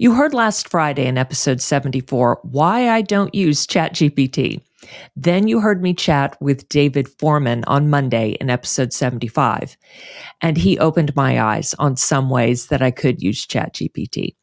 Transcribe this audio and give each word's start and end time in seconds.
You 0.00 0.14
heard 0.14 0.32
last 0.32 0.68
Friday 0.68 1.06
in 1.06 1.18
episode 1.18 1.60
74 1.60 2.38
why 2.42 2.88
I 2.88 3.02
don't 3.02 3.34
use 3.34 3.66
ChatGPT. 3.66 4.60
Then 5.16 5.48
you 5.48 5.58
heard 5.58 5.82
me 5.82 5.92
chat 5.92 6.40
with 6.40 6.68
David 6.68 7.08
Forman 7.08 7.64
on 7.66 7.90
Monday 7.90 8.36
in 8.40 8.48
episode 8.48 8.92
75, 8.92 9.76
and 10.40 10.56
he 10.56 10.78
opened 10.78 11.16
my 11.16 11.42
eyes 11.42 11.74
on 11.80 11.96
some 11.96 12.30
ways 12.30 12.68
that 12.68 12.80
I 12.80 12.92
could 12.92 13.20
use 13.20 13.44
ChatGPT. 13.44 14.36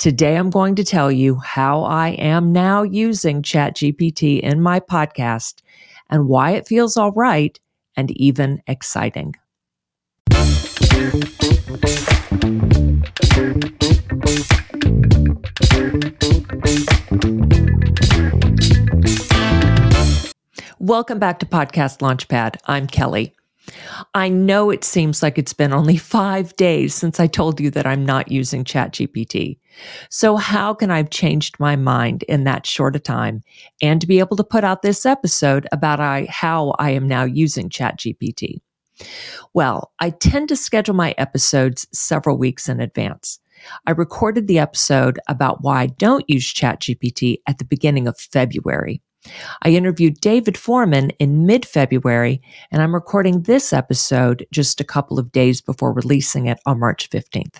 Today, 0.00 0.34
I'm 0.36 0.50
going 0.50 0.74
to 0.74 0.84
tell 0.84 1.12
you 1.12 1.36
how 1.36 1.84
I 1.84 2.08
am 2.08 2.52
now 2.52 2.82
using 2.82 3.42
ChatGPT 3.42 4.40
in 4.40 4.60
my 4.60 4.80
podcast 4.80 5.62
and 6.10 6.26
why 6.26 6.50
it 6.52 6.66
feels 6.66 6.96
all 6.96 7.12
right 7.12 7.56
and 7.96 8.10
even 8.10 8.60
exciting. 8.66 9.36
Welcome 20.92 21.18
back 21.18 21.38
to 21.38 21.46
Podcast 21.46 22.00
Launchpad. 22.00 22.56
I'm 22.66 22.86
Kelly. 22.86 23.34
I 24.12 24.28
know 24.28 24.68
it 24.68 24.84
seems 24.84 25.22
like 25.22 25.38
it's 25.38 25.54
been 25.54 25.72
only 25.72 25.96
five 26.16 26.54
days 26.56 26.94
since 26.94 27.18
I 27.18 27.28
told 27.28 27.60
you 27.60 27.70
that 27.70 27.86
I'm 27.86 28.04
not 28.04 28.30
using 28.30 28.62
ChatGPT. 28.62 29.56
So, 30.10 30.36
how 30.36 30.74
can 30.74 30.90
I 30.90 30.98
have 30.98 31.08
changed 31.08 31.58
my 31.58 31.76
mind 31.76 32.24
in 32.24 32.44
that 32.44 32.66
short 32.66 32.94
a 32.94 32.98
time 32.98 33.42
and 33.80 34.02
to 34.02 34.06
be 34.06 34.18
able 34.18 34.36
to 34.36 34.44
put 34.44 34.64
out 34.64 34.82
this 34.82 35.06
episode 35.06 35.66
about 35.72 35.98
I, 35.98 36.26
how 36.28 36.74
I 36.78 36.90
am 36.90 37.08
now 37.08 37.24
using 37.24 37.70
ChatGPT? 37.70 38.60
Well, 39.54 39.92
I 39.98 40.10
tend 40.10 40.50
to 40.50 40.56
schedule 40.56 40.94
my 40.94 41.14
episodes 41.16 41.86
several 41.94 42.36
weeks 42.36 42.68
in 42.68 42.80
advance. 42.80 43.40
I 43.86 43.92
recorded 43.92 44.46
the 44.46 44.58
episode 44.58 45.18
about 45.26 45.62
why 45.62 45.84
I 45.84 45.86
don't 45.86 46.28
use 46.28 46.52
ChatGPT 46.52 47.38
at 47.48 47.56
the 47.56 47.64
beginning 47.64 48.06
of 48.06 48.18
February. 48.18 49.00
I 49.62 49.70
interviewed 49.70 50.20
David 50.20 50.56
Forman 50.56 51.10
in 51.18 51.46
mid 51.46 51.64
February, 51.64 52.42
and 52.70 52.82
I'm 52.82 52.94
recording 52.94 53.42
this 53.42 53.72
episode 53.72 54.46
just 54.50 54.80
a 54.80 54.84
couple 54.84 55.18
of 55.18 55.32
days 55.32 55.60
before 55.60 55.92
releasing 55.92 56.46
it 56.46 56.58
on 56.66 56.80
March 56.80 57.08
15th. 57.10 57.58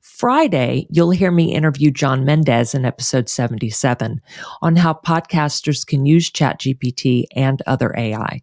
Friday, 0.00 0.86
you'll 0.90 1.10
hear 1.10 1.30
me 1.30 1.54
interview 1.54 1.90
John 1.90 2.24
Mendez 2.24 2.74
in 2.74 2.84
episode 2.84 3.28
77 3.28 4.20
on 4.60 4.76
how 4.76 4.94
podcasters 4.94 5.86
can 5.86 6.06
use 6.06 6.30
ChatGPT 6.30 7.24
and 7.34 7.62
other 7.66 7.94
AI. 7.96 8.40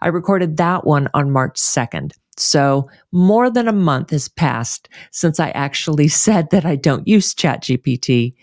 I 0.00 0.08
recorded 0.08 0.56
that 0.56 0.84
one 0.84 1.08
on 1.14 1.30
March 1.30 1.56
2nd. 1.56 2.12
So 2.36 2.88
more 3.12 3.50
than 3.50 3.68
a 3.68 3.72
month 3.72 4.10
has 4.10 4.28
passed 4.28 4.88
since 5.10 5.38
I 5.38 5.50
actually 5.50 6.08
said 6.26 6.50
that 6.50 6.64
I 6.64 6.76
don't 6.76 7.06
use 7.06 7.34
ChatGPT, 7.34 8.34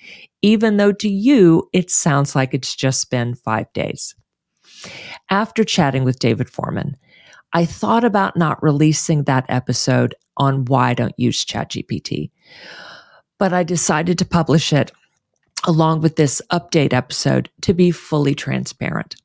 even 0.41 0.77
though 0.77 0.91
to 0.93 1.09
you, 1.09 1.69
it 1.73 1.91
sounds 1.91 2.35
like 2.35 2.53
it's 2.53 2.75
just 2.75 3.09
been 3.09 3.35
five 3.35 3.71
days. 3.73 4.15
After 5.29 5.63
chatting 5.63 6.03
with 6.03 6.19
David 6.19 6.49
Forman, 6.49 6.95
I 7.51 7.65
thought 7.65 8.03
about 8.03 8.37
not 8.37 8.61
releasing 8.61 9.23
that 9.23 9.45
episode 9.49 10.15
on 10.37 10.65
why 10.65 10.91
I 10.91 10.93
don't 10.93 11.17
use 11.17 11.43
ChatGPT, 11.43 12.31
but 13.37 13.53
I 13.53 13.63
decided 13.63 14.17
to 14.19 14.25
publish 14.25 14.71
it 14.71 14.91
along 15.65 16.01
with 16.01 16.15
this 16.15 16.41
update 16.51 16.93
episode 16.93 17.49
to 17.61 17.73
be 17.73 17.91
fully 17.91 18.35
transparent. 18.35 19.15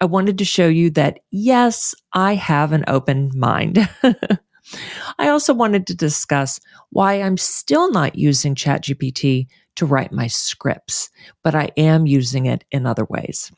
I 0.00 0.04
wanted 0.04 0.38
to 0.38 0.44
show 0.44 0.68
you 0.68 0.90
that 0.90 1.20
yes, 1.30 1.94
I 2.12 2.34
have 2.34 2.72
an 2.72 2.84
open 2.86 3.30
mind. 3.34 3.88
I 5.18 5.28
also 5.28 5.54
wanted 5.54 5.86
to 5.86 5.94
discuss 5.94 6.60
why 6.90 7.14
I'm 7.14 7.36
still 7.36 7.90
not 7.90 8.16
using 8.16 8.54
ChatGPT 8.54 9.46
to 9.78 9.86
write 9.86 10.12
my 10.12 10.26
scripts, 10.26 11.10
but 11.42 11.54
I 11.54 11.70
am 11.76 12.06
using 12.06 12.46
it 12.46 12.64
in 12.70 12.86
other 12.86 13.04
ways. 13.04 13.50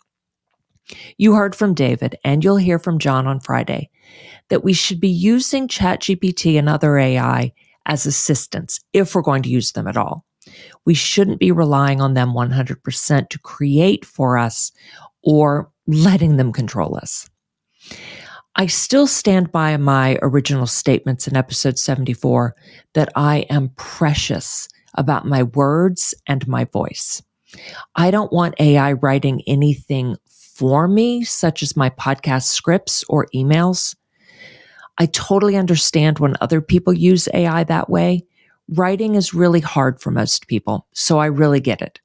You 1.19 1.35
heard 1.35 1.55
from 1.55 1.75
David, 1.75 2.17
and 2.25 2.43
you'll 2.43 2.57
hear 2.57 2.79
from 2.79 2.99
John 2.99 3.27
on 3.27 3.41
Friday, 3.41 3.91
that 4.49 4.65
we 4.65 4.73
should 4.73 5.01
be 5.01 5.09
using 5.09 5.69
ChatGPT 5.69 6.59
and 6.59 6.69
other 6.69 6.99
AI 6.99 7.53
as 7.87 8.07
assistants 8.07 8.81
if 8.93 9.15
we're 9.15 9.23
going 9.23 9.43
to 9.43 9.49
use 9.49 9.73
them 9.73 9.87
at 9.87 9.97
all. 9.97 10.25
We 10.85 10.95
shouldn't 10.95 11.41
be 11.41 11.53
relying 11.53 12.01
on 12.01 12.15
them 12.15 12.33
100% 12.33 13.29
to 13.29 13.39
create 13.39 14.05
for 14.05 14.37
us 14.37 14.73
or 15.23 15.71
letting 15.87 16.37
them 16.37 16.53
control 16.53 16.97
us. 16.97 17.29
I 18.57 18.67
still 18.67 19.07
stand 19.07 19.53
by 19.53 19.77
my 19.77 20.19
original 20.23 20.67
statements 20.67 21.29
in 21.29 21.37
episode 21.37 21.79
74 21.79 22.57
that 22.95 23.11
I 23.15 23.47
am 23.49 23.71
precious 23.77 24.69
about 24.95 25.27
my 25.27 25.43
words 25.43 26.15
and 26.27 26.47
my 26.49 26.65
voice. 26.65 27.23
I 27.97 28.11
don't 28.11 28.33
want 28.33 28.61
AI 28.61 28.93
writing 28.93 29.43
anything 29.47 30.17
for 30.27 30.87
me, 30.87 31.25
such 31.25 31.63
as 31.63 31.77
my 31.77 31.91
podcast 31.91 32.45
scripts 32.45 33.05
or 33.09 33.27
emails. 33.35 33.97
I 34.99 35.07
totally 35.07 35.57
understand 35.57 36.19
when 36.19 36.37
other 36.41 36.61
people 36.61 36.93
use 36.93 37.29
AI 37.33 37.65
that 37.65 37.89
way. 37.89 38.27
Writing 38.69 39.15
is 39.15 39.35
really 39.35 39.61
hard 39.61 40.01
for 40.01 40.11
most 40.11 40.47
people, 40.47 40.87
so 40.93 41.19
I 41.19 41.27
really 41.27 41.61
get 41.61 41.81
it. 41.81 42.01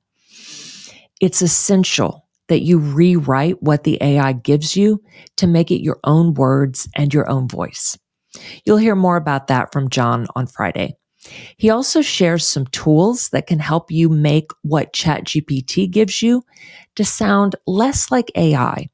It's 1.22 1.42
essential 1.42 2.26
that 2.48 2.62
you 2.62 2.78
rewrite 2.80 3.62
what 3.62 3.84
the 3.84 3.98
AI 4.02 4.34
gives 4.34 4.76
you 4.76 5.04
to 5.38 5.48
make 5.48 5.72
it 5.72 5.84
your 5.84 6.00
own 6.04 6.34
words 6.34 6.88
and 6.96 7.14
your 7.14 7.30
own 7.30 7.48
voice. 7.48 7.98
You'll 8.66 8.78
hear 8.78 8.96
more 8.96 9.18
about 9.18 9.48
that 9.48 9.72
from 9.72 9.90
John 9.90 10.28
on 10.36 10.48
Friday. 10.48 10.96
He 11.58 11.70
also 11.70 12.02
shares 12.02 12.48
some 12.48 12.68
tools 12.68 13.30
that 13.30 13.48
can 13.48 13.60
help 13.60 13.92
you 13.92 14.10
make 14.10 14.52
what 14.62 14.94
ChatGPT 14.94 15.90
gives 15.90 16.22
you 16.22 16.44
to 16.96 17.04
sound 17.04 17.56
less 17.66 18.12
like 18.12 18.32
AI. 18.36 18.90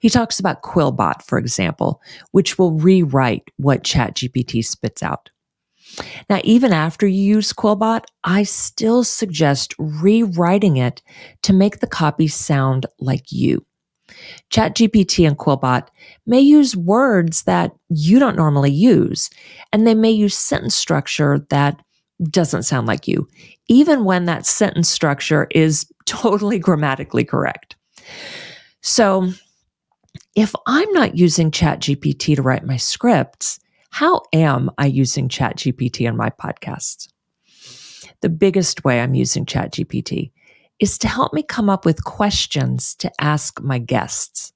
He 0.00 0.08
talks 0.08 0.38
about 0.38 0.62
Quillbot, 0.62 1.22
for 1.22 1.38
example, 1.38 2.00
which 2.30 2.58
will 2.58 2.72
rewrite 2.72 3.44
what 3.56 3.82
ChatGPT 3.82 4.64
spits 4.64 5.02
out. 5.02 5.30
Now, 6.28 6.40
even 6.44 6.72
after 6.72 7.06
you 7.06 7.22
use 7.22 7.52
Quillbot, 7.52 8.04
I 8.24 8.42
still 8.44 9.04
suggest 9.04 9.74
rewriting 9.78 10.76
it 10.76 11.02
to 11.42 11.52
make 11.52 11.80
the 11.80 11.86
copy 11.86 12.28
sound 12.28 12.86
like 12.98 13.30
you. 13.30 13.64
ChatGPT 14.50 15.26
and 15.26 15.38
Quillbot 15.38 15.88
may 16.26 16.40
use 16.40 16.76
words 16.76 17.44
that 17.44 17.72
you 17.88 18.18
don't 18.18 18.36
normally 18.36 18.70
use, 18.70 19.30
and 19.72 19.86
they 19.86 19.94
may 19.94 20.10
use 20.10 20.36
sentence 20.36 20.74
structure 20.74 21.44
that 21.50 21.80
doesn't 22.30 22.62
sound 22.62 22.86
like 22.86 23.08
you, 23.08 23.28
even 23.68 24.04
when 24.04 24.24
that 24.26 24.46
sentence 24.46 24.88
structure 24.88 25.48
is 25.50 25.86
totally 26.06 26.58
grammatically 26.58 27.24
correct. 27.24 27.76
So, 28.82 29.32
if 30.36 30.54
I'm 30.66 30.92
not 30.92 31.16
using 31.16 31.50
ChatGPT 31.50 32.36
to 32.36 32.42
write 32.42 32.64
my 32.64 32.76
scripts, 32.76 33.60
how 33.90 34.22
am 34.32 34.70
I 34.78 34.86
using 34.86 35.28
ChatGPT 35.28 36.08
on 36.08 36.16
my 36.16 36.30
podcasts? 36.30 37.08
The 38.20 38.28
biggest 38.28 38.84
way 38.84 39.00
I'm 39.00 39.14
using 39.14 39.46
ChatGPT 39.46 40.32
is 40.80 40.98
to 40.98 41.08
help 41.08 41.32
me 41.32 41.42
come 41.42 41.70
up 41.70 41.84
with 41.84 42.04
questions 42.04 42.94
to 42.96 43.10
ask 43.20 43.60
my 43.60 43.78
guests. 43.78 44.52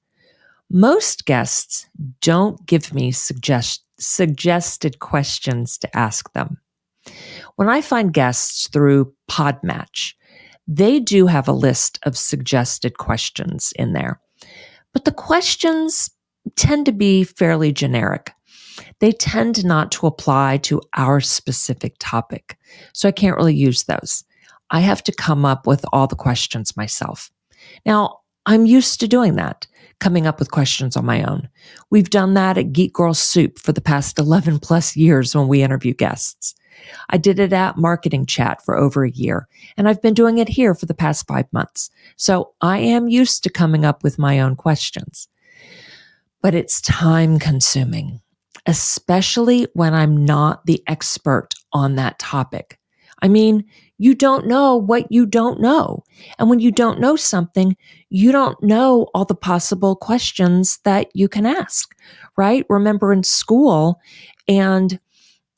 Most 0.69 1.25
guests 1.25 1.87
don't 2.21 2.63
give 2.65 2.93
me 2.93 3.11
suggest- 3.11 3.83
suggested 3.99 4.99
questions 4.99 5.77
to 5.79 5.97
ask 5.97 6.31
them. 6.33 6.57
When 7.55 7.69
I 7.69 7.81
find 7.81 8.13
guests 8.13 8.67
through 8.67 9.13
Podmatch, 9.29 10.13
they 10.67 10.99
do 10.99 11.25
have 11.25 11.47
a 11.47 11.53
list 11.53 11.97
of 12.03 12.17
suggested 12.17 12.97
questions 12.97 13.73
in 13.75 13.93
there, 13.93 14.21
but 14.93 15.05
the 15.05 15.11
questions 15.11 16.11
tend 16.55 16.85
to 16.85 16.91
be 16.91 17.23
fairly 17.23 17.71
generic 17.71 18.33
they 18.99 19.11
tend 19.11 19.63
not 19.65 19.91
to 19.93 20.07
apply 20.07 20.57
to 20.57 20.81
our 20.95 21.19
specific 21.19 21.95
topic. 21.99 22.57
So 22.93 23.07
I 23.07 23.11
can't 23.11 23.37
really 23.37 23.55
use 23.55 23.83
those. 23.83 24.23
I 24.71 24.81
have 24.81 25.03
to 25.03 25.11
come 25.11 25.45
up 25.45 25.65
with 25.65 25.85
all 25.91 26.07
the 26.07 26.15
questions 26.15 26.77
myself. 26.77 27.31
Now, 27.85 28.19
I'm 28.45 28.65
used 28.65 28.99
to 28.99 29.07
doing 29.07 29.35
that, 29.35 29.67
coming 29.99 30.25
up 30.25 30.39
with 30.39 30.51
questions 30.51 30.95
on 30.95 31.05
my 31.05 31.23
own. 31.23 31.49
We've 31.89 32.09
done 32.09 32.33
that 32.35 32.57
at 32.57 32.73
Geek 32.73 32.93
Girl 32.93 33.13
Soup 33.13 33.59
for 33.59 33.71
the 33.71 33.81
past 33.81 34.17
11 34.17 34.59
plus 34.59 34.95
years 34.95 35.35
when 35.35 35.47
we 35.47 35.61
interview 35.61 35.93
guests. 35.93 36.55
I 37.09 37.17
did 37.17 37.39
it 37.39 37.51
at 37.51 37.77
Marketing 37.77 38.25
Chat 38.25 38.63
for 38.63 38.77
over 38.77 39.03
a 39.03 39.11
year, 39.11 39.47
and 39.75 39.89
I've 39.89 40.01
been 40.01 40.13
doing 40.13 40.37
it 40.37 40.47
here 40.47 40.73
for 40.73 40.85
the 40.85 40.93
past 40.93 41.27
five 41.27 41.51
months. 41.51 41.89
So 42.15 42.53
I 42.61 42.77
am 42.79 43.09
used 43.09 43.43
to 43.43 43.49
coming 43.49 43.83
up 43.83 44.03
with 44.03 44.17
my 44.17 44.39
own 44.39 44.55
questions. 44.55 45.27
But 46.41 46.55
it's 46.55 46.79
time 46.79 47.37
consuming 47.37 48.21
especially 48.65 49.67
when 49.73 49.95
I'm 49.95 50.25
not 50.25 50.65
the 50.65 50.83
expert 50.87 51.49
on 51.73 51.95
that 51.95 52.19
topic. 52.19 52.79
I 53.21 53.27
mean, 53.27 53.65
you 53.99 54.15
don't 54.15 54.47
know 54.47 54.77
what 54.77 55.11
you 55.11 55.25
don't 55.25 55.59
know. 55.59 56.03
And 56.39 56.49
when 56.49 56.59
you 56.59 56.71
don't 56.71 57.01
know 57.01 57.15
something, 57.17 57.75
you 58.09 58.31
don't 58.31 58.61
know 58.63 59.09
all 59.13 59.25
the 59.25 59.35
possible 59.35 59.95
questions 59.95 60.79
that 60.85 61.09
you 61.13 61.27
can 61.27 61.45
ask, 61.45 61.93
right? 62.37 62.65
Remember 62.69 63.11
in 63.11 63.23
school 63.23 63.99
and 64.47 64.99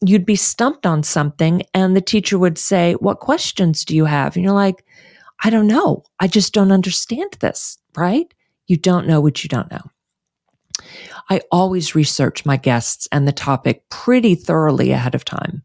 you'd 0.04 0.26
be 0.26 0.36
stumped 0.36 0.88
on 0.88 1.04
something 1.04 1.62
and 1.76 1.96
the 1.96 2.02
teacher 2.02 2.40
would 2.40 2.58
say, 2.58 2.94
What 2.94 3.20
questions 3.20 3.86
do 3.86 3.96
you 3.96 4.06
have? 4.06 4.36
And 4.36 4.44
you're 4.44 4.54
like, 4.54 4.84
I 5.44 5.52
don't 5.52 5.68
know. 5.68 6.04
I 6.20 6.28
just 6.28 6.52
don't 6.52 6.72
understand 6.72 7.38
this, 7.40 7.78
right? 7.96 8.34
You 8.66 8.76
don't 8.76 9.08
know 9.08 9.22
what 9.22 9.44
you 9.44 9.50
don't 9.50 9.72
know. 9.72 9.84
I 11.30 11.42
always 11.52 11.94
research 11.94 12.46
my 12.46 12.58
guests 12.58 13.08
and 13.12 13.28
the 13.28 13.32
topic 13.32 13.88
pretty 13.90 14.34
thoroughly 14.34 14.92
ahead 14.92 15.14
of 15.14 15.26
time. 15.26 15.64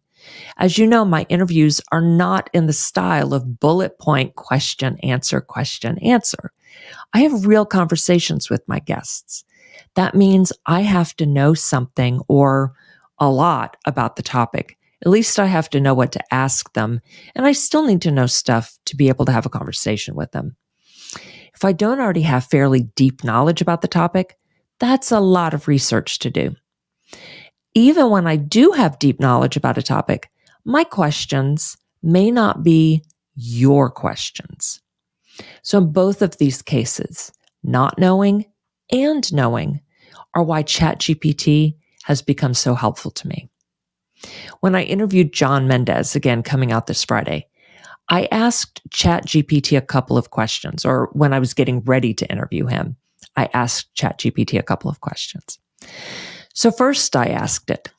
As 0.56 0.78
you 0.78 0.86
know, 0.86 1.04
my 1.04 1.26
interviews 1.28 1.80
are 1.92 2.00
not 2.00 2.48
in 2.52 2.66
the 2.66 2.72
style 2.72 3.34
of 3.34 3.60
bullet 3.60 3.98
point 3.98 4.34
question, 4.36 4.98
answer, 5.02 5.40
question, 5.40 5.98
answer. 5.98 6.52
I 7.12 7.20
have 7.20 7.46
real 7.46 7.66
conversations 7.66 8.50
with 8.50 8.66
my 8.66 8.78
guests. 8.78 9.44
That 9.94 10.14
means 10.14 10.52
I 10.66 10.82
have 10.82 11.14
to 11.16 11.26
know 11.26 11.54
something 11.54 12.20
or 12.28 12.74
a 13.18 13.30
lot 13.30 13.76
about 13.86 14.16
the 14.16 14.22
topic. 14.22 14.76
At 15.04 15.10
least 15.10 15.38
I 15.38 15.46
have 15.46 15.70
to 15.70 15.80
know 15.80 15.94
what 15.94 16.12
to 16.12 16.34
ask 16.34 16.72
them, 16.72 17.00
and 17.34 17.46
I 17.46 17.52
still 17.52 17.86
need 17.86 18.02
to 18.02 18.10
know 18.10 18.26
stuff 18.26 18.78
to 18.86 18.96
be 18.96 19.08
able 19.08 19.24
to 19.26 19.32
have 19.32 19.46
a 19.46 19.50
conversation 19.50 20.14
with 20.14 20.32
them. 20.32 20.56
If 21.54 21.64
I 21.64 21.72
don't 21.72 22.00
already 22.00 22.22
have 22.22 22.44
fairly 22.44 22.84
deep 22.96 23.24
knowledge 23.24 23.60
about 23.60 23.82
the 23.82 23.88
topic, 23.88 24.38
that's 24.78 25.10
a 25.10 25.20
lot 25.20 25.54
of 25.54 25.68
research 25.68 26.18
to 26.20 26.30
do. 26.30 26.54
Even 27.76 28.08
when 28.08 28.26
I 28.26 28.36
do 28.36 28.70
have 28.70 28.98
deep 28.98 29.20
knowledge 29.20 29.54
about 29.58 29.76
a 29.76 29.82
topic, 29.82 30.30
my 30.64 30.82
questions 30.82 31.76
may 32.02 32.30
not 32.30 32.62
be 32.62 33.04
your 33.34 33.90
questions. 33.90 34.80
So, 35.60 35.76
in 35.76 35.92
both 35.92 36.22
of 36.22 36.38
these 36.38 36.62
cases, 36.62 37.30
not 37.62 37.98
knowing 37.98 38.46
and 38.90 39.30
knowing 39.30 39.82
are 40.32 40.42
why 40.42 40.62
ChatGPT 40.62 41.76
has 42.04 42.22
become 42.22 42.54
so 42.54 42.74
helpful 42.74 43.10
to 43.10 43.28
me. 43.28 43.50
When 44.60 44.74
I 44.74 44.84
interviewed 44.84 45.34
John 45.34 45.68
Mendez, 45.68 46.16
again 46.16 46.42
coming 46.42 46.72
out 46.72 46.86
this 46.86 47.04
Friday, 47.04 47.46
I 48.08 48.26
asked 48.32 48.80
ChatGPT 48.88 49.76
a 49.76 49.82
couple 49.82 50.16
of 50.16 50.30
questions, 50.30 50.86
or 50.86 51.10
when 51.12 51.34
I 51.34 51.40
was 51.40 51.52
getting 51.52 51.82
ready 51.82 52.14
to 52.14 52.30
interview 52.30 52.64
him, 52.64 52.96
I 53.36 53.50
asked 53.52 53.94
ChatGPT 53.94 54.58
a 54.58 54.62
couple 54.62 54.90
of 54.90 55.02
questions. 55.02 55.58
So, 56.56 56.70
first, 56.70 57.14
I 57.14 57.26
asked 57.26 57.68
it, 57.68 57.90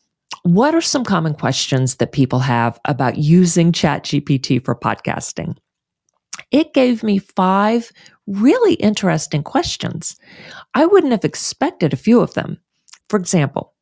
What 0.41 0.73
are 0.73 0.81
some 0.81 1.05
common 1.05 1.35
questions 1.35 1.97
that 1.97 2.11
people 2.11 2.39
have 2.39 2.79
about 2.85 3.19
using 3.19 3.71
ChatGPT 3.71 4.65
for 4.65 4.75
podcasting? 4.75 5.57
It 6.49 6.73
gave 6.73 7.03
me 7.03 7.19
five 7.19 7.91
really 8.25 8.73
interesting 8.73 9.43
questions. 9.43 10.17
I 10.73 10.87
wouldn't 10.87 11.11
have 11.11 11.23
expected 11.23 11.93
a 11.93 11.97
few 11.97 12.19
of 12.19 12.33
them. 12.33 12.57
For 13.09 13.19
example, 13.19 13.75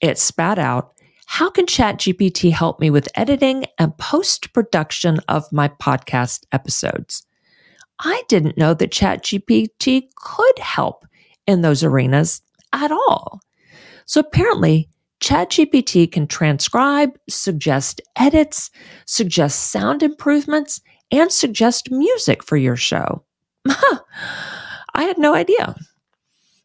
it 0.00 0.18
spat 0.18 0.58
out, 0.58 0.94
how 1.26 1.48
can 1.48 1.64
ChatGPT 1.64 2.50
help 2.50 2.80
me 2.80 2.90
with 2.90 3.08
editing 3.14 3.64
and 3.78 3.96
post 3.96 4.52
production 4.52 5.20
of 5.28 5.52
my 5.52 5.68
podcast 5.68 6.46
episodes? 6.50 7.24
I 8.00 8.24
didn't 8.26 8.58
know 8.58 8.74
that 8.74 8.90
ChatGPT 8.90 10.08
could 10.16 10.58
help 10.58 11.06
in 11.46 11.62
those 11.62 11.84
arenas 11.84 12.42
at 12.72 12.90
all. 12.90 13.40
So 14.06 14.20
apparently, 14.20 14.88
ChatGPT 15.20 16.10
can 16.10 16.26
transcribe, 16.26 17.18
suggest 17.28 18.00
edits, 18.16 18.70
suggest 19.06 19.70
sound 19.70 20.02
improvements, 20.02 20.80
and 21.10 21.32
suggest 21.32 21.90
music 21.90 22.42
for 22.42 22.56
your 22.56 22.76
show. 22.76 23.24
I 23.66 25.02
had 25.04 25.18
no 25.18 25.34
idea. 25.34 25.74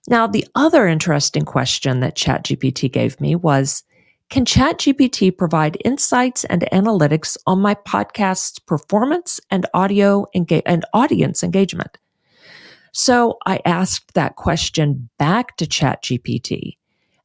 Now, 0.07 0.27
the 0.27 0.45
other 0.56 0.88
interesting 0.88 1.45
question 1.45 2.00
that 2.00 2.18
ChatGPT 2.18 2.91
gave 2.91 3.19
me 3.21 3.36
was 3.36 3.83
Can 4.30 4.44
ChatGPT 4.44 5.38
provide 5.38 5.77
insights 5.85 6.44
and 6.45 6.68
analytics 6.74 7.38
on 7.45 7.62
my 7.62 7.75
podcast's 7.75 8.59
performance 8.59 9.39
and 9.51 9.65
audio 9.74 10.25
enga- 10.35 10.63
and 10.65 10.83
audience 10.94 11.44
engagement? 11.44 11.97
So 12.92 13.38
I 13.45 13.59
asked 13.65 14.15
that 14.15 14.35
question 14.35 15.09
back 15.19 15.57
to 15.57 15.65
ChatGPT, 15.68 16.77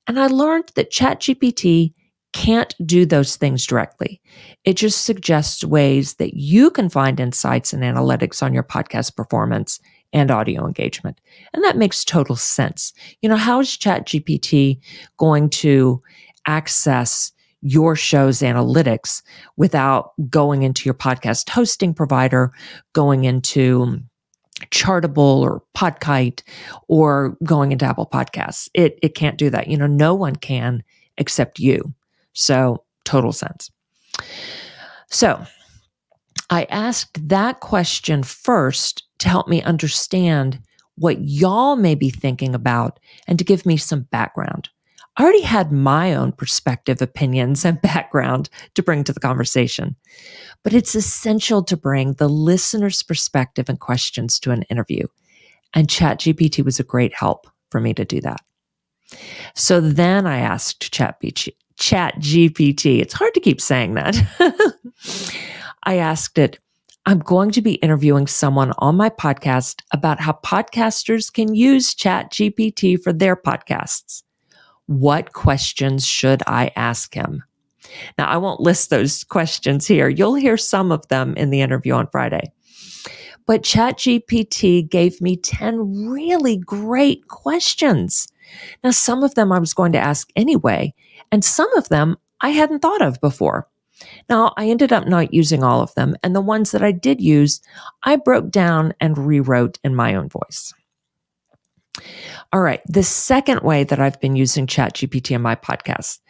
and 0.06 0.18
I 0.18 0.26
learned 0.26 0.72
that 0.74 0.92
ChatGPT 0.92 1.94
can't 2.32 2.74
do 2.84 3.06
those 3.06 3.36
things 3.36 3.64
directly. 3.64 4.20
It 4.64 4.76
just 4.76 5.04
suggests 5.04 5.64
ways 5.64 6.14
that 6.14 6.34
you 6.34 6.70
can 6.70 6.88
find 6.88 7.20
insights 7.20 7.72
and 7.72 7.82
analytics 7.82 8.42
on 8.42 8.52
your 8.52 8.64
podcast 8.64 9.14
performance 9.14 9.78
and 10.12 10.30
audio 10.30 10.66
engagement. 10.66 11.20
And 11.52 11.62
that 11.64 11.76
makes 11.76 12.04
total 12.04 12.36
sense. 12.36 12.92
You 13.22 13.28
know, 13.28 13.36
how 13.36 13.60
is 13.60 13.68
ChatGPT 13.68 14.80
going 15.16 15.48
to 15.50 16.02
access 16.46 17.32
your 17.62 17.96
show's 17.96 18.40
analytics 18.40 19.22
without 19.56 20.12
going 20.28 20.62
into 20.62 20.84
your 20.84 20.94
podcast 20.94 21.48
hosting 21.48 21.94
provider, 21.94 22.52
going 22.92 23.24
into 23.24 23.98
Chartable 24.70 25.40
or 25.40 25.62
Podkite 25.76 26.42
or 26.88 27.36
going 27.44 27.72
into 27.72 27.84
Apple 27.84 28.06
Podcasts. 28.06 28.68
It 28.74 28.98
it 29.02 29.14
can't 29.14 29.38
do 29.38 29.50
that. 29.50 29.68
You 29.68 29.76
know, 29.76 29.86
no 29.86 30.14
one 30.14 30.36
can 30.36 30.82
except 31.18 31.58
you. 31.58 31.94
So, 32.32 32.84
total 33.04 33.32
sense. 33.32 33.70
So, 35.10 35.44
I 36.50 36.64
asked 36.64 37.28
that 37.28 37.60
question 37.60 38.22
first 38.22 39.04
to 39.18 39.28
help 39.28 39.48
me 39.48 39.62
understand 39.62 40.60
what 40.96 41.20
y'all 41.20 41.76
may 41.76 41.94
be 41.94 42.10
thinking 42.10 42.54
about 42.54 43.00
and 43.26 43.38
to 43.38 43.44
give 43.44 43.66
me 43.66 43.76
some 43.76 44.02
background. 44.02 44.68
I 45.16 45.22
already 45.22 45.42
had 45.42 45.70
my 45.70 46.14
own 46.14 46.32
perspective, 46.32 47.00
opinions, 47.00 47.64
and 47.64 47.80
background 47.80 48.48
to 48.74 48.82
bring 48.82 49.04
to 49.04 49.12
the 49.12 49.20
conversation, 49.20 49.94
but 50.64 50.72
it's 50.72 50.94
essential 50.94 51.62
to 51.64 51.76
bring 51.76 52.14
the 52.14 52.28
listener's 52.28 53.02
perspective 53.02 53.68
and 53.68 53.78
questions 53.78 54.40
to 54.40 54.50
an 54.50 54.62
interview. 54.64 55.06
And 55.72 55.88
ChatGPT 55.88 56.64
was 56.64 56.80
a 56.80 56.84
great 56.84 57.14
help 57.14 57.46
for 57.70 57.80
me 57.80 57.94
to 57.94 58.04
do 58.04 58.20
that. 58.22 58.40
So 59.54 59.80
then 59.80 60.26
I 60.26 60.38
asked 60.38 60.92
ChatGPT, 60.92 61.50
ChatGPT, 61.78 63.00
it's 63.00 63.14
hard 63.14 63.34
to 63.34 63.40
keep 63.40 63.60
saying 63.60 63.94
that. 63.94 64.16
I 65.84 65.98
asked 65.98 66.38
it, 66.38 66.58
I'm 67.06 67.18
going 67.20 67.50
to 67.52 67.62
be 67.62 67.74
interviewing 67.74 68.26
someone 68.26 68.72
on 68.78 68.96
my 68.96 69.10
podcast 69.10 69.82
about 69.92 70.20
how 70.20 70.40
podcasters 70.44 71.32
can 71.32 71.54
use 71.54 71.94
Chat 71.94 72.32
GPT 72.32 73.00
for 73.00 73.12
their 73.12 73.36
podcasts. 73.36 74.23
What 74.86 75.32
questions 75.32 76.06
should 76.06 76.42
I 76.46 76.70
ask 76.76 77.14
him? 77.14 77.42
Now, 78.18 78.26
I 78.26 78.36
won't 78.36 78.60
list 78.60 78.90
those 78.90 79.24
questions 79.28 79.86
here. 79.86 80.08
You'll 80.08 80.34
hear 80.34 80.56
some 80.56 80.92
of 80.92 81.06
them 81.08 81.34
in 81.36 81.50
the 81.50 81.60
interview 81.60 81.94
on 81.94 82.08
Friday. 82.08 82.52
But 83.46 83.62
ChatGPT 83.62 84.88
gave 84.88 85.20
me 85.20 85.36
10 85.36 86.08
really 86.08 86.56
great 86.56 87.28
questions. 87.28 88.26
Now, 88.82 88.90
some 88.90 89.22
of 89.22 89.34
them 89.34 89.52
I 89.52 89.58
was 89.58 89.74
going 89.74 89.92
to 89.92 89.98
ask 89.98 90.30
anyway, 90.34 90.94
and 91.30 91.44
some 91.44 91.72
of 91.76 91.88
them 91.88 92.16
I 92.40 92.50
hadn't 92.50 92.80
thought 92.80 93.02
of 93.02 93.20
before. 93.20 93.68
Now, 94.28 94.52
I 94.56 94.68
ended 94.68 94.92
up 94.92 95.06
not 95.06 95.32
using 95.32 95.62
all 95.62 95.80
of 95.80 95.94
them, 95.94 96.16
and 96.22 96.34
the 96.34 96.40
ones 96.40 96.70
that 96.72 96.82
I 96.82 96.92
did 96.92 97.20
use, 97.20 97.60
I 98.02 98.16
broke 98.16 98.50
down 98.50 98.94
and 99.00 99.16
rewrote 99.16 99.78
in 99.84 99.94
my 99.94 100.14
own 100.14 100.28
voice. 100.28 100.72
All 102.54 102.60
right, 102.60 102.80
the 102.86 103.02
second 103.02 103.62
way 103.62 103.82
that 103.82 103.98
I've 103.98 104.20
been 104.20 104.36
using 104.36 104.68
ChatGPT 104.68 105.34
in 105.34 105.42
my 105.42 105.56
podcast 105.56 106.20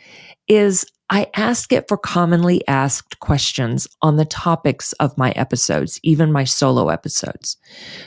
is 0.49 0.87
I 1.11 1.26
ask 1.37 1.71
it 1.71 1.87
for 1.87 1.99
commonly 1.99 2.66
asked 2.66 3.21
questions 3.21 3.87
on 4.00 4.16
the 4.16 4.25
topics 4.25 4.95
of 4.95 5.19
my 5.19 5.33
episodes, 5.33 6.00
even 6.02 6.33
my 6.33 6.45
solo 6.45 6.88
episodes. 6.88 7.59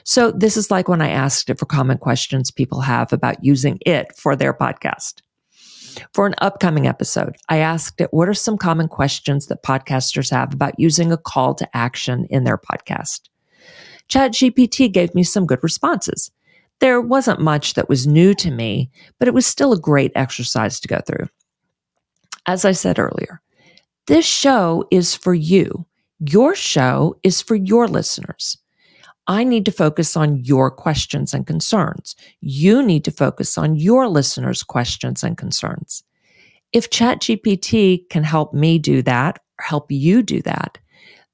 So 0.04 0.32
this 0.32 0.58
is 0.58 0.72
like 0.72 0.88
when 0.88 1.00
I 1.00 1.12
asked 1.12 1.52
it 1.52 1.60
for 1.60 1.68
common 1.68 2.00
questions 2.00 2.50
people 2.50 2.82
have 2.82 3.14
about 3.14 3.44
using 3.44 3.78
it 3.86 4.16
for 4.16 4.36
their 4.36 4.52
podcast. 4.52 5.22
For 6.12 6.26
an 6.26 6.34
upcoming 6.40 6.88
episode, 6.88 7.36
I 7.50 7.58
asked 7.58 8.02
it, 8.02 8.12
what 8.12 8.28
are 8.28 8.34
some 8.34 8.58
common 8.58 8.88
questions 8.88 9.46
that 9.46 9.62
podcasters 9.62 10.32
have 10.32 10.56
about 10.56 10.80
using 10.80 11.12
a 11.12 11.18
call 11.18 11.54
to 11.54 11.78
action 11.78 12.26
in 12.32 12.46
their 12.46 12.58
podcast? 12.58 13.30
ChatGPT 14.10 14.92
gave 14.92 15.14
me 15.14 15.22
some 15.22 15.46
good 15.46 15.62
responses. 15.62 16.32
There 16.80 17.02
wasn't 17.02 17.42
much 17.42 17.74
that 17.74 17.90
was 17.90 18.06
new 18.06 18.34
to 18.36 18.52
me, 18.52 18.92
but 19.20 19.28
it 19.28 19.34
was 19.34 19.46
still 19.46 19.74
a 19.74 19.80
great 19.80 20.12
exercise 20.16 20.80
to 20.80 20.88
go 20.88 21.00
through. 21.06 21.28
As 22.46 22.66
I 22.66 22.72
said 22.72 23.00
earlier, 23.00 23.42
this 24.06 24.26
show 24.26 24.86
is 24.92 25.16
for 25.16 25.34
you. 25.34 25.86
Your 26.20 26.56
show 26.56 27.18
is 27.24 27.42
for 27.42 27.56
your 27.56 27.88
listeners. 27.88 28.58
I 29.28 29.44
need 29.44 29.66
to 29.66 29.72
focus 29.72 30.16
on 30.16 30.44
your 30.46 30.72
questions 30.72 31.34
and 31.34 31.46
concerns. 31.46 32.16
You 32.40 32.82
need 32.82 33.04
to 33.06 33.12
focus 33.12 33.58
on 33.58 33.76
your 33.76 34.08
listeners' 34.08 34.64
questions 34.64 35.24
and 35.24 35.38
concerns. 35.38 36.04
If 36.72 36.90
ChatGPT 36.90 38.10
can 38.10 38.24
help 38.24 38.54
me 38.54 38.80
do 38.80 39.02
that, 39.02 39.40
or 39.60 39.64
help 39.64 39.92
you 39.92 40.22
do 40.22 40.42
that, 40.44 40.78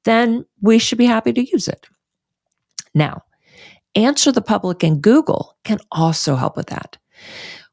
then 0.05 0.45
we 0.61 0.79
should 0.79 0.97
be 0.97 1.05
happy 1.05 1.33
to 1.33 1.51
use 1.51 1.67
it. 1.67 1.87
Now, 2.95 3.21
Answer 3.95 4.31
the 4.31 4.41
Public 4.41 4.83
and 4.83 5.01
Google 5.01 5.55
can 5.63 5.77
also 5.91 6.35
help 6.35 6.57
with 6.57 6.67
that. 6.67 6.97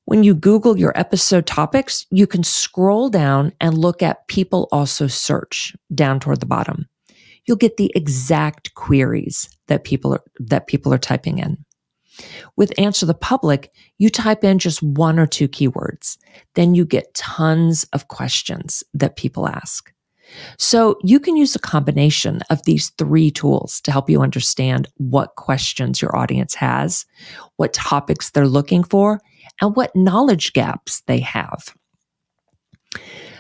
When 0.05 0.23
you 0.23 0.35
Google 0.35 0.79
your 0.79 0.93
episode 0.99 1.47
topics, 1.47 2.05
you 2.11 2.27
can 2.27 2.43
scroll 2.43 3.09
down 3.09 3.53
and 3.59 3.79
look 3.79 4.03
at 4.03 4.29
people 4.29 4.69
also 4.71 5.07
search 5.07 5.75
down 5.95 6.21
toward 6.21 6.41
the 6.41 6.47
bottom. 6.47 6.89
You'll 7.47 7.57
get 7.57 7.79
the 7.79 7.91
exact 7.95 8.75
queries 8.75 9.49
that 9.69 9.85
people 9.85 10.13
are, 10.13 10.23
that 10.41 10.67
people 10.67 10.93
are 10.93 10.99
typing 10.99 11.39
in. 11.39 11.65
With 12.55 12.79
Answer 12.79 13.07
the 13.07 13.15
Public, 13.15 13.73
you 13.97 14.11
type 14.11 14.45
in 14.45 14.59
just 14.59 14.83
one 14.83 15.19
or 15.19 15.27
two 15.27 15.49
keywords. 15.49 16.19
Then 16.55 16.75
you 16.75 16.85
get 16.85 17.15
tons 17.15 17.85
of 17.95 18.09
questions 18.09 18.85
that 18.93 19.17
people 19.17 19.49
ask. 19.49 19.91
So 20.59 20.99
you 21.03 21.21
can 21.21 21.37
use 21.37 21.55
a 21.55 21.61
combination 21.61 22.41
of 22.51 22.63
these 22.65 22.91
three 22.99 23.31
tools 23.31 23.81
to 23.83 23.93
help 23.93 24.09
you 24.09 24.23
understand 24.23 24.89
what 24.97 25.37
questions 25.37 26.01
your 26.01 26.17
audience 26.17 26.55
has, 26.55 27.07
what 27.57 27.73
topics 27.73 28.31
they're 28.31 28.49
looking 28.49 28.85
for, 28.85 29.21
and 29.61 29.77
what 29.77 29.95
knowledge 29.95 30.53
gaps 30.53 31.03
they 31.07 31.21
have. 31.21 31.75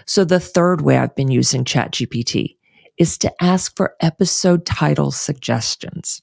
So 0.06 0.24
the 0.24 0.40
third 0.40 0.80
way 0.80 0.98
I've 0.98 1.14
been 1.14 1.30
using 1.30 1.64
ChatGPT 1.64 2.56
is 2.98 3.16
to 3.18 3.32
ask 3.40 3.74
for 3.76 3.94
episode 4.00 4.66
title 4.66 5.10
suggestions. 5.10 6.20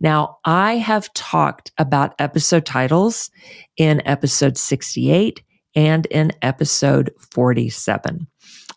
Now, 0.00 0.38
I 0.44 0.76
have 0.76 1.12
talked 1.14 1.72
about 1.78 2.14
episode 2.18 2.64
titles 2.64 3.30
in 3.76 4.02
episode 4.06 4.56
68 4.56 5.42
and 5.74 6.06
in 6.06 6.32
episode 6.42 7.12
47. 7.32 8.26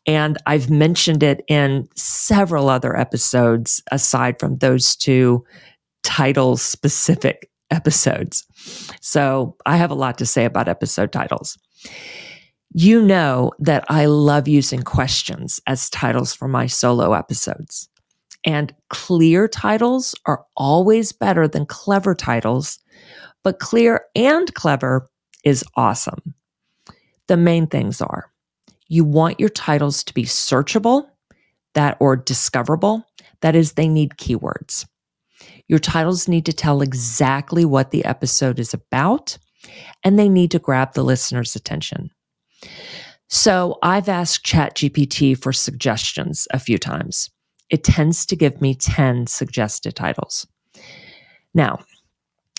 And 0.06 0.38
I've 0.46 0.70
mentioned 0.70 1.24
it 1.24 1.44
in 1.48 1.88
several 1.96 2.70
other 2.70 2.98
episodes 2.98 3.82
aside 3.92 4.40
from 4.40 4.58
those 4.58 4.96
two 4.96 5.46
title 6.04 6.58
specific 6.58 7.50
episodes. 7.72 8.46
So 9.02 9.56
I 9.66 9.78
have 9.78 9.92
a 9.92 9.96
lot 9.96 10.18
to 10.18 10.26
say 10.26 10.46
about 10.46 10.68
episode 10.68 11.12
titles. 11.12 11.58
You 12.74 13.02
know 13.02 13.52
that 13.60 13.86
I 13.88 14.06
love 14.06 14.48
using 14.48 14.82
questions 14.82 15.62
as 15.68 15.90
titles 15.90 16.34
for 16.34 16.48
my 16.48 16.68
solo 16.68 17.14
episodes. 17.14 17.88
And 18.46 18.74
clear 18.90 19.48
titles 19.48 20.16
are 20.26 20.44
always 20.58 21.14
better 21.14 21.48
than 21.48 21.66
clever 21.66 22.14
titles, 22.14 22.80
but 23.44 23.60
clear 23.60 24.02
and 24.16 24.54
clever 24.54 25.08
is 25.46 25.64
awesome. 25.76 26.34
The 27.28 27.38
main 27.38 27.68
things 27.68 28.02
are 28.02 28.33
you 28.94 29.04
want 29.04 29.40
your 29.40 29.50
titles 29.50 30.04
to 30.04 30.14
be 30.14 30.24
searchable, 30.24 31.08
that 31.74 31.98
or 32.00 32.16
discoverable. 32.16 33.04
That 33.42 33.56
is, 33.56 33.74
they 33.74 33.88
need 33.88 34.12
keywords. 34.12 34.86
Your 35.68 35.80
titles 35.80 36.28
need 36.28 36.46
to 36.46 36.54
tell 36.54 36.82
exactly 36.82 37.66
what 37.66 37.90
the 37.90 38.06
episode 38.06 38.60
is 38.60 38.74
about, 38.74 39.38
and 40.04 40.20
they 40.20 40.30
need 40.30 40.52
to 40.52 40.60
grab 40.60 40.94
the 40.94 41.04
listener's 41.04 41.56
attention. 41.56 42.12
So 43.30 43.80
I've 43.82 44.10
asked 44.10 44.46
ChatGPT 44.46 45.42
for 45.42 45.52
suggestions 45.52 46.48
a 46.52 46.60
few 46.60 46.78
times. 46.78 47.32
It 47.72 47.84
tends 47.84 48.28
to 48.28 48.36
give 48.36 48.62
me 48.62 48.76
10 48.76 49.26
suggested 49.26 49.96
titles. 49.96 50.46
Now, 51.56 51.80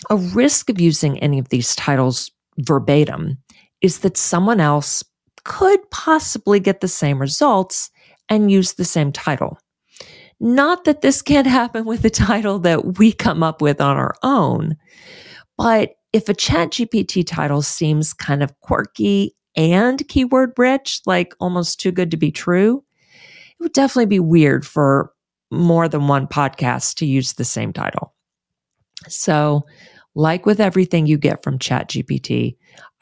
a 0.09 0.17
risk 0.17 0.69
of 0.69 0.81
using 0.81 1.17
any 1.19 1.39
of 1.39 1.47
these 1.47 1.75
titles 1.75 2.29
verbatim 2.57 3.37
is 3.79 3.99
that 3.99 4.17
someone 4.17 4.59
else 4.59 5.01
could 5.45 5.79
possibly 5.91 6.59
get 6.59 6.81
the 6.81 6.87
same 6.87 7.19
results 7.19 7.89
and 8.27 8.51
use 8.51 8.73
the 8.73 8.83
same 8.83 9.11
title. 9.11 9.57
Not 10.39 10.83
that 10.83 11.01
this 11.01 11.21
can't 11.21 11.47
happen 11.61 11.85
with 11.85 12.03
a 12.03 12.09
title 12.09 12.59
that 12.59 12.97
we 12.97 13.13
come 13.13 13.41
up 13.41 13.61
with 13.61 13.79
on 13.79 13.95
our 13.95 14.15
own, 14.23 14.75
but 15.57 15.91
if 16.11 16.29
a 16.29 16.33
chat 16.33 16.71
GPT 16.71 17.25
title 17.25 17.61
seems 17.61 18.13
kind 18.13 18.41
of 18.41 18.57
quirky 18.61 19.33
and 19.55 20.05
keyword 20.07 20.53
rich, 20.57 21.01
like 21.05 21.33
almost 21.39 21.79
too 21.79 21.91
good 21.91 22.11
to 22.11 22.17
be 22.17 22.31
true, 22.31 22.83
it 23.59 23.63
would 23.63 23.73
definitely 23.73 24.05
be 24.05 24.19
weird 24.19 24.65
for 24.65 25.11
more 25.51 25.87
than 25.87 26.07
one 26.07 26.27
podcast 26.27 26.95
to 26.95 27.05
use 27.05 27.33
the 27.33 27.45
same 27.45 27.71
title. 27.71 28.13
So, 29.07 29.65
like 30.15 30.45
with 30.45 30.61
everything 30.61 31.05
you 31.05 31.17
get 31.17 31.43
from 31.43 31.59
ChatGPT, 31.59 32.55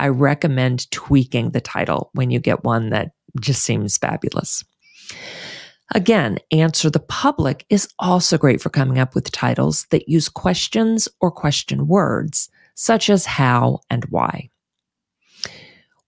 I 0.03 0.10
recommend 0.10 0.91
tweaking 0.91 1.51
the 1.51 1.62
title 1.62 2.10
when 2.12 2.29
you 2.29 2.41
get 2.41 2.65
one 2.65 2.89
that 2.89 3.13
just 3.39 3.63
seems 3.63 3.98
fabulous. 3.98 4.62
Again, 5.95 6.39
Answer 6.51 6.89
the 6.89 7.00
Public 7.00 7.65
is 7.69 7.88
also 8.00 8.38
great 8.38 8.60
for 8.62 8.69
coming 8.69 9.00
up 9.00 9.15
with 9.15 9.31
titles 9.31 9.86
that 9.91 10.10
use 10.10 10.27
questions 10.27 11.07
or 11.22 11.31
question 11.31 11.88
words, 11.88 12.50
such 12.75 13.10
as 13.10 13.25
how 13.25 13.79
and 13.89 14.03
why. 14.10 14.50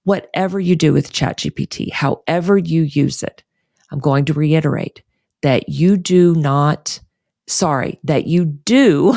Whatever 0.04 0.60
you 0.60 0.76
do 0.76 0.92
with 0.92 1.14
ChatGPT, 1.14 1.94
however 1.94 2.58
you 2.58 2.82
use 2.82 3.24
it, 3.24 3.44
I'm 3.92 4.00
going 4.00 4.26
to 4.26 4.34
reiterate 4.34 5.04
that 5.42 5.70
you 5.70 5.96
do 5.96 6.36
not, 6.36 7.00
sorry, 7.48 8.02
that 8.04 8.28
you 8.28 8.44
do, 8.44 9.16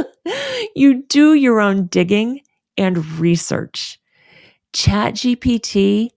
you 0.74 1.04
do 1.04 1.34
your 1.34 1.60
own 1.60 1.86
digging 1.86 2.40
and 2.76 3.04
research. 3.18 3.98
ChatGPT 4.72 6.10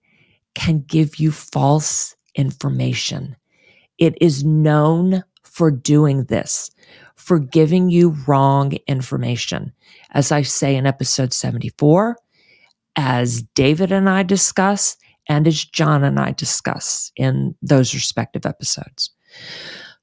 can 0.54 0.84
give 0.88 1.18
you 1.18 1.32
false 1.32 2.16
information. 2.36 3.36
It 3.98 4.18
is 4.22 4.44
known 4.44 5.24
for 5.44 5.72
doing 5.72 6.26
this, 6.26 6.72
for 7.16 7.40
giving 7.40 7.90
you 7.90 8.16
wrong 8.28 8.74
information. 8.88 9.74
As 10.12 10.32
I 10.32 10.42
say 10.42 10.76
in 10.76 10.86
episode 10.86 11.34
74, 11.34 12.18
as 12.96 13.42
David 13.56 13.92
and 13.92 14.10
I 14.10 14.24
discuss, 14.24 14.98
and 15.28 15.48
as 15.48 15.66
John 15.66 16.04
and 16.04 16.20
I 16.20 16.32
discuss 16.32 17.12
in 17.16 17.56
those 17.62 17.94
respective 17.94 18.46
episodes. 18.46 19.10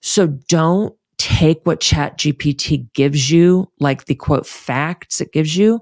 So 0.01 0.27
don't 0.27 0.95
take 1.17 1.65
what 1.65 1.81
ChatGPT 1.81 2.93
gives 2.93 3.31
you, 3.31 3.71
like 3.79 4.07
the 4.07 4.15
quote 4.15 4.47
facts 4.47 5.21
it 5.21 5.33
gives 5.33 5.57
you, 5.57 5.81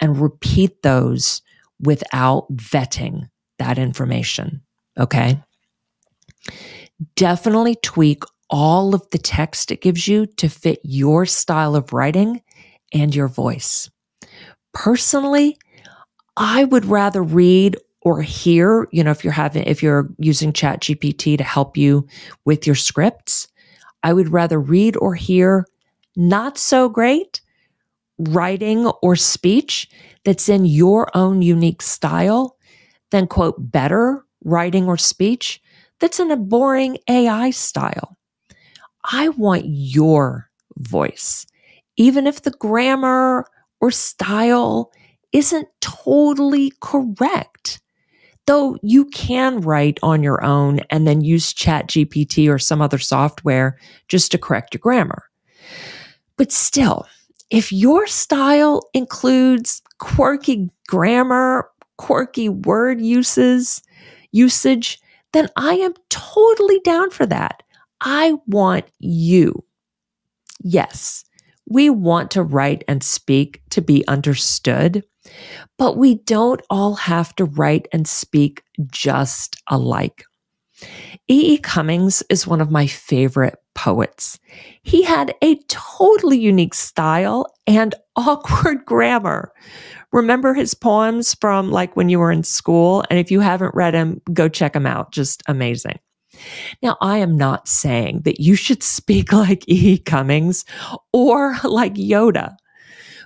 and 0.00 0.20
repeat 0.20 0.82
those 0.82 1.42
without 1.80 2.50
vetting 2.54 3.28
that 3.58 3.78
information. 3.78 4.62
Okay. 4.98 5.40
Definitely 7.14 7.76
tweak 7.82 8.22
all 8.48 8.94
of 8.94 9.08
the 9.10 9.18
text 9.18 9.70
it 9.70 9.82
gives 9.82 10.06
you 10.06 10.26
to 10.26 10.48
fit 10.48 10.80
your 10.82 11.26
style 11.26 11.74
of 11.74 11.92
writing 11.92 12.42
and 12.92 13.14
your 13.14 13.28
voice. 13.28 13.90
Personally, 14.72 15.58
I 16.36 16.64
would 16.64 16.84
rather 16.84 17.22
read 17.22 17.76
or 18.02 18.22
hear, 18.22 18.86
you 18.92 19.02
know, 19.02 19.10
if 19.10 19.24
you're 19.24 19.32
having, 19.32 19.64
if 19.64 19.82
you're 19.82 20.08
using 20.18 20.52
chat 20.52 20.80
GPT 20.80 21.36
to 21.36 21.44
help 21.44 21.76
you 21.76 22.06
with 22.44 22.66
your 22.66 22.76
scripts, 22.76 23.48
I 24.02 24.12
would 24.12 24.28
rather 24.28 24.60
read 24.60 24.96
or 24.98 25.14
hear 25.14 25.66
not 26.14 26.56
so 26.56 26.88
great 26.88 27.40
writing 28.18 28.86
or 29.02 29.16
speech 29.16 29.88
that's 30.24 30.48
in 30.48 30.64
your 30.64 31.14
own 31.16 31.42
unique 31.42 31.82
style 31.82 32.56
than 33.10 33.26
quote 33.26 33.56
better 33.58 34.24
writing 34.44 34.86
or 34.86 34.96
speech 34.96 35.60
that's 36.00 36.20
in 36.20 36.30
a 36.30 36.36
boring 36.36 36.98
AI 37.08 37.50
style. 37.50 38.16
I 39.04 39.28
want 39.30 39.64
your 39.66 40.50
voice, 40.78 41.46
even 41.96 42.26
if 42.26 42.42
the 42.42 42.50
grammar 42.50 43.46
or 43.80 43.90
style 43.90 44.92
isn't 45.32 45.68
totally 45.80 46.72
correct. 46.80 47.80
Though 48.46 48.78
you 48.82 49.06
can 49.06 49.60
write 49.60 49.98
on 50.02 50.22
your 50.22 50.42
own 50.44 50.80
and 50.90 51.06
then 51.06 51.20
use 51.20 51.52
ChatGPT 51.52 52.48
or 52.48 52.58
some 52.58 52.80
other 52.80 52.98
software 52.98 53.78
just 54.08 54.30
to 54.32 54.38
correct 54.38 54.74
your 54.74 54.80
grammar. 54.80 55.24
But 56.36 56.52
still, 56.52 57.06
if 57.50 57.72
your 57.72 58.06
style 58.06 58.82
includes 58.92 59.82
quirky 59.98 60.70
grammar, 60.88 61.68
quirky 61.98 62.48
word 62.48 63.00
uses, 63.00 63.82
usage, 64.32 65.00
then 65.32 65.48
I 65.56 65.74
am 65.74 65.94
totally 66.08 66.80
down 66.80 67.10
for 67.10 67.26
that. 67.26 67.62
I 68.00 68.34
want 68.46 68.86
you. 68.98 69.64
Yes, 70.62 71.24
we 71.68 71.90
want 71.90 72.30
to 72.32 72.42
write 72.42 72.84
and 72.88 73.02
speak 73.02 73.62
to 73.70 73.80
be 73.80 74.06
understood, 74.06 75.04
but 75.78 75.96
we 75.96 76.16
don't 76.16 76.62
all 76.70 76.94
have 76.94 77.34
to 77.36 77.44
write 77.44 77.88
and 77.92 78.06
speak 78.06 78.62
just 78.90 79.56
alike. 79.68 80.24
E. 81.28 81.54
E. 81.54 81.58
Cummings 81.58 82.22
is 82.28 82.46
one 82.46 82.60
of 82.60 82.70
my 82.70 82.86
favorite 82.86 83.56
poets. 83.76 84.40
He 84.82 85.02
had 85.02 85.34
a 85.42 85.56
totally 85.68 86.38
unique 86.38 86.74
style 86.74 87.46
and 87.66 87.94
awkward 88.16 88.84
grammar. 88.84 89.52
Remember 90.10 90.54
his 90.54 90.74
poems 90.74 91.34
from 91.34 91.70
like 91.70 91.94
when 91.94 92.08
you 92.08 92.18
were 92.18 92.32
in 92.32 92.42
school? 92.42 93.04
And 93.10 93.20
if 93.20 93.30
you 93.30 93.40
haven't 93.40 93.74
read 93.74 93.94
them, 93.94 94.20
go 94.32 94.48
check 94.48 94.72
them 94.72 94.86
out. 94.86 95.12
Just 95.12 95.42
amazing. 95.46 96.00
Now, 96.82 96.96
I 97.00 97.18
am 97.18 97.36
not 97.36 97.68
saying 97.68 98.22
that 98.22 98.40
you 98.40 98.56
should 98.56 98.82
speak 98.96 99.32
like 99.32 99.62
E. 99.68 99.98
Cummings 99.98 100.64
or 101.12 101.56
like 101.62 101.94
Yoda. 101.94 102.56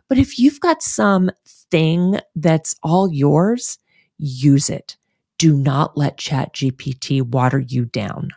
But 0.09 0.19
if 0.19 0.39
you've 0.39 0.61
got 0.61 0.83
some 0.83 1.31
thing 1.71 2.19
that's 2.35 2.75
all 2.83 3.13
yours, 3.13 3.79
use 4.19 4.69
it. 4.69 4.97
Do 5.39 5.57
not 5.57 5.97
let 5.97 6.19
ChatGPT 6.19 7.23
water 7.23 7.61
you 7.61 7.85
down. 7.85 8.31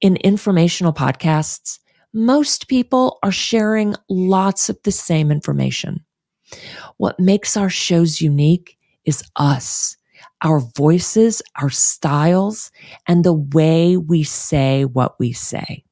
In 0.00 0.16
informational 0.16 0.92
podcasts, 0.92 1.78
most 2.12 2.68
people 2.68 3.18
are 3.22 3.32
sharing 3.32 3.94
lots 4.08 4.68
of 4.68 4.78
the 4.84 4.92
same 4.92 5.30
information. 5.30 6.04
What 6.96 7.20
makes 7.20 7.56
our 7.56 7.68
shows 7.68 8.20
unique 8.20 8.78
is 9.04 9.22
us, 9.36 9.96
our 10.42 10.60
voices, 10.76 11.42
our 11.56 11.70
styles, 11.70 12.70
and 13.06 13.24
the 13.24 13.34
way 13.34 13.96
we 13.96 14.22
say 14.22 14.84
what 14.84 15.18
we 15.18 15.32
say. 15.32 15.84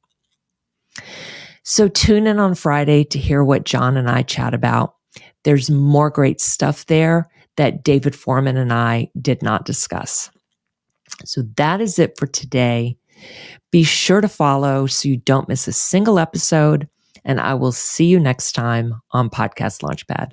So 1.65 1.89
tune 1.89 2.27
in 2.27 2.39
on 2.39 2.55
Friday 2.55 3.05
to 3.05 3.19
hear 3.19 3.43
what 3.43 3.65
John 3.65 3.97
and 3.97 4.09
I 4.09 4.23
chat 4.23 4.55
about. 4.55 4.95
There's 5.43 5.69
more 5.69 6.11
great 6.11 6.41
stuff 6.41 6.87
there 6.87 7.29
that 7.57 7.83
David 7.83 8.15
Forman 8.15 8.57
and 8.57 8.73
I 8.73 9.11
did 9.21 9.43
not 9.43 9.65
discuss. 9.65 10.31
So 11.25 11.43
that 11.57 11.81
is 11.81 11.99
it 11.99 12.19
for 12.19 12.27
today. 12.27 12.99
Be 13.71 13.83
sure 13.83 14.21
to 14.21 14.29
follow 14.29 14.87
so 14.87 15.09
you 15.09 15.17
don't 15.17 15.49
miss 15.49 15.69
a 15.69 15.73
single 15.73 16.19
episode. 16.19 16.89
And 17.25 17.41
I 17.41 17.55
will 17.55 17.73
see 17.73 18.07
you 18.07 18.21
next 18.21 18.53
time 18.53 18.95
on 19.13 19.31
Podcast 19.31 19.83
Launchpad. 19.83 20.33